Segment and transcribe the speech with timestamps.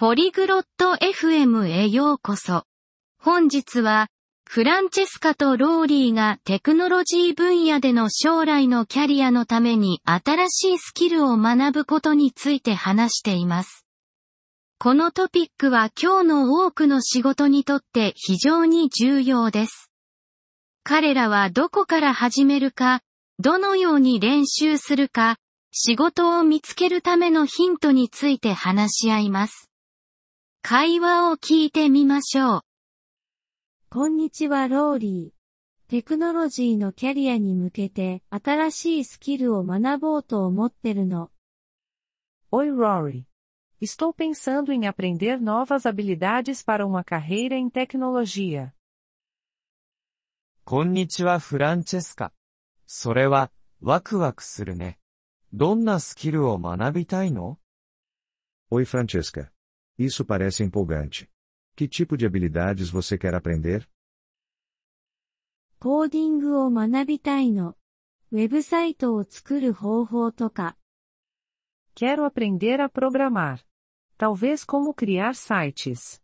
[0.00, 2.62] ポリグロット FM へようこそ。
[3.20, 4.06] 本日は、
[4.48, 13.86] フランチェスカとローリーがテクノロジー分野での将来のキャリアのために新しいスキルを学ぶことについて話しています。
[14.78, 19.90] このトピックは今日の多くの仕事にとって非常に重要です。
[20.84, 23.00] 彼らはどこから始めるか、
[23.40, 25.38] どのように練習するか、
[25.72, 29.67] 仕事を見つけるためのヒントについて話し合います。
[30.62, 32.60] 会話を聞いてみましょう。
[33.90, 35.90] こんにちはローリー。
[35.90, 41.30] テクノロジーのキャリアに向けて新しいスキルを学ぼうと思ってるの。
[42.52, 43.24] Oi Rory.
[43.80, 48.72] Estou pensando em aprender novas habilidades para uma carreira em tecnologia.
[50.64, 52.32] こんにちはフランチェスカ。
[52.86, 54.98] それは、ワクワクするね。
[55.54, 57.58] どんなスキルを学びたいの
[58.70, 59.48] Oi Francesca.
[59.97, 61.29] Isso parece empolgante.
[61.75, 63.87] Que tipo de habilidades você quer aprender?
[65.79, 67.75] コーディングを学びたいの。
[68.31, 70.77] ウェブサイトを作る方法とか。
[71.95, 73.63] Quero aprender a programar.
[74.17, 76.21] Talvez como criar sites.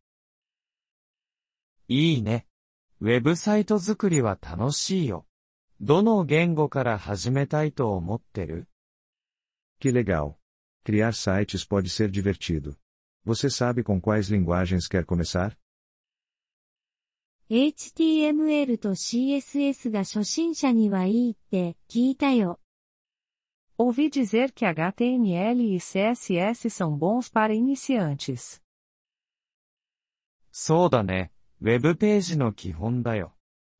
[1.87, 2.47] いいね。
[3.01, 5.25] ウェブサイト作りは楽しいよ。
[5.81, 8.67] どの言語から始めたいと思ってる
[9.79, 10.35] Que legal.
[10.85, 12.75] Criar sites pode ser divertido.
[13.25, 15.57] Você sabe com quais linguagens quer começar?
[17.49, 22.59] HTML と CSS が初心者にはいいって聞いたよ。
[23.77, 28.61] Ouvi dizer que HTML e CSS são bons para iniciantes.
[30.51, 31.31] そうだね。
[31.61, 33.35] ウェブページの基本だよ。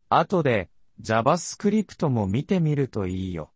[0.09, 0.69] 後で、
[1.01, 3.53] JavaScript も見てみるといいよ。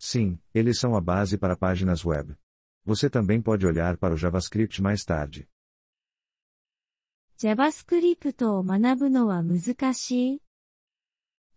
[0.00, 2.36] Sim, eles são a base para páginas web.
[2.84, 5.48] Você também pode olhar para o JavaScript mais tarde.
[7.38, 10.42] JavaScript を学ぶのは難しい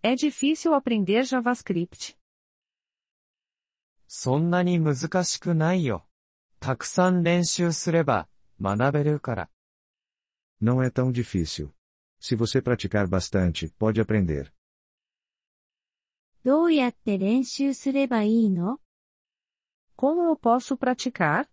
[0.01, 2.17] É difícil aprender JavaScript.
[4.07, 6.07] そんなに難しくないよ。
[6.59, 8.27] たくさん練習すれば、
[8.61, 9.49] 学べるから。
[10.61, 11.73] Não é tão difícil.
[12.19, 14.51] Se você praticar bastante, pode aprender.
[16.43, 18.79] どうやって練習すればいいの
[20.03, 21.47] Como eu posso praticar?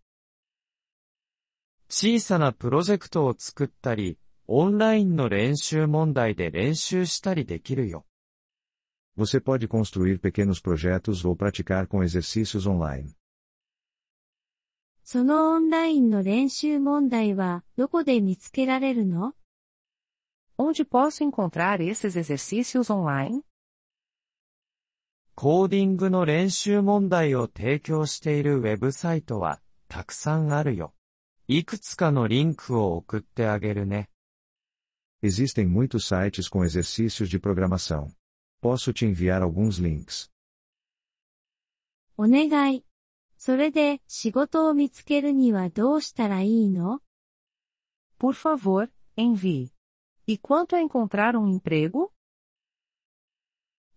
[1.88, 4.18] 小さなプロジェクトを作ったり、
[4.48, 8.04] オンラインの練習問題で練習したりできるよ。
[9.16, 13.14] Você pode construir pequenos projetos ou praticar com exercícios online.
[15.02, 19.34] そのオンラインの練習問題はどこで見つけられるの
[20.58, 23.42] Onde posso encontrar esses exercícios online?
[25.35, 30.93] コーディングの練習問題を提供しているウェブサイトは、たくさんあるよ。
[31.47, 34.09] いくつかのリンクを送ってあげるね。
[35.23, 38.07] Existem muitos sites com exercícios de programação.
[38.61, 40.29] Posso te enviar alguns links.
[42.17, 42.85] お願い。
[43.37, 47.01] それで仕事を見つけるにはどうしたらいいの
[48.19, 49.71] Por favor, envie.
[50.27, 52.10] E quanto a encontrar um emprego?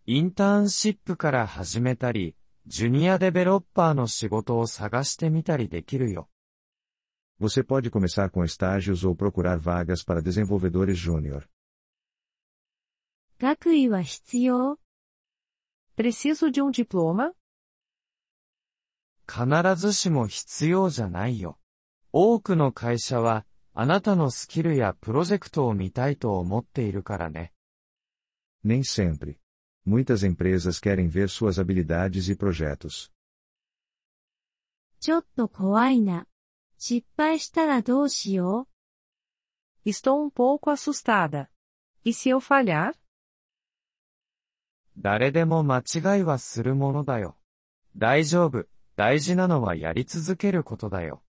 [0.06, 6.28] インターンシップから始めたり、ジュニアデベロッパーの仕事を探してみたりできるよ。
[7.40, 11.48] Você pode começar com estágios ou procurar vagas para desenvolvedores júnior.
[13.38, 14.78] 学位は必要
[15.96, 17.32] Preciso de um diploma?
[19.26, 21.58] 必ずしも必要じゃないよ。
[22.12, 27.54] 多くの会社は、あなたのスキルやプロジェクトを見たいと思っているからね。
[28.66, 29.38] Nem sempre.
[29.85, 33.11] Muitas empresas querem ver suas habilidades e projetos.
[34.99, 36.27] ちょっと怖いな。
[36.77, 38.67] 失敗したらどうしよ
[39.85, 41.49] Estou um pouco assustada.
[42.03, 42.93] E se eu falhar?
[44.97, 47.37] 誰でも間違いはするものだよ。
[47.95, 48.65] 大丈夫。
[48.95, 51.23] 大事なのはやり続けることだよ。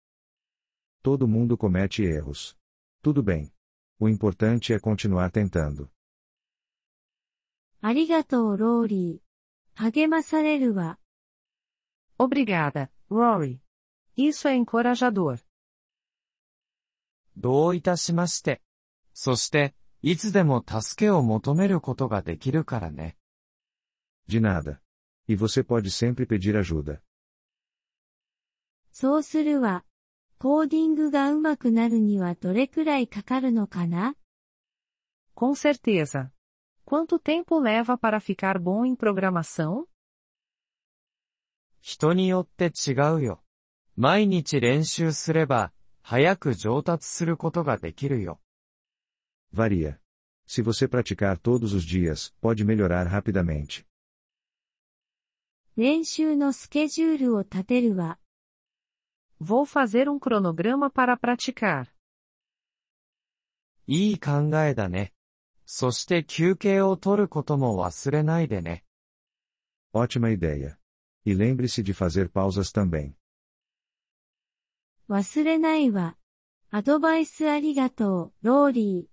[1.04, 2.56] Todo mundo comete erros.
[3.02, 3.52] Tudo bem.
[4.00, 5.90] O importante é continuar tentando.
[7.83, 7.87] う。
[7.87, 9.23] ありがとうローリー。
[9.75, 10.99] 励まされるわ。
[12.17, 13.59] Obrigada, Rory.
[14.15, 15.43] Isso é encorajador.
[17.35, 18.61] どういたしまして。
[19.13, 23.17] そして、いつでも助けを求めることができるからね。
[24.27, 24.79] De nada.
[25.27, 26.99] E você pode sempre pedir ajuda.
[28.91, 29.83] そうするわ。
[30.37, 34.15] コーディングが上手くなるにはどれくらいかかるのかな
[35.35, 36.29] ？Com certeza.
[36.84, 39.86] Quanto tempo leva para ficar bom em programação?
[41.80, 43.42] 人によって違うよ。
[43.96, 48.40] 毎日練習すれば、 早く上達することができるよ。
[49.52, 49.98] Varia.
[50.46, 53.86] Se você praticar todos os dias, pode melhorar rapidamente.
[55.76, 58.18] 練習のスケジュールを立てるわ。
[59.40, 61.86] Vou fazer um cronograma para praticar.
[63.86, 65.12] いい考えだね。
[65.66, 68.84] そして休憩を取ることも忘れないでね。
[69.92, 70.78] Ótima ideia.
[71.24, 73.14] E lembre-se de fazer pausas também.
[75.08, 76.16] 忘れないわ。
[76.70, 79.10] アドバイスありがとう、ローリ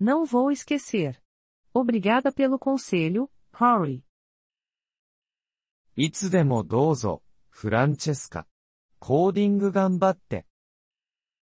[0.00, 0.04] ー。
[0.04, 1.20] Não vou esquecer.
[1.74, 4.02] Obrigada pelo conselho, Rory.
[5.96, 8.46] いつでもどうぞ、フランチェスカ。
[9.00, 10.46] コーディング頑張って。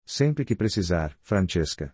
[0.07, 1.93] Sempre que precisar, Francesca.